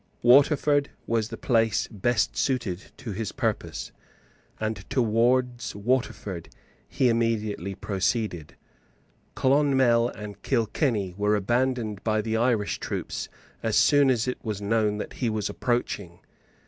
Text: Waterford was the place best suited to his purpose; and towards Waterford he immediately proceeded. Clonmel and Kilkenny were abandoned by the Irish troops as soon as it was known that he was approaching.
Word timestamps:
Waterford 0.23 0.89
was 1.05 1.29
the 1.29 1.37
place 1.37 1.87
best 1.87 2.35
suited 2.35 2.91
to 2.97 3.11
his 3.11 3.31
purpose; 3.31 3.91
and 4.59 4.77
towards 4.89 5.75
Waterford 5.75 6.49
he 6.89 7.07
immediately 7.07 7.75
proceeded. 7.75 8.55
Clonmel 9.35 10.09
and 10.09 10.41
Kilkenny 10.41 11.13
were 11.19 11.35
abandoned 11.35 12.03
by 12.03 12.19
the 12.23 12.35
Irish 12.35 12.79
troops 12.79 13.29
as 13.61 13.77
soon 13.77 14.09
as 14.09 14.27
it 14.27 14.43
was 14.43 14.59
known 14.59 14.97
that 14.97 15.13
he 15.13 15.29
was 15.29 15.51
approaching. 15.51 16.17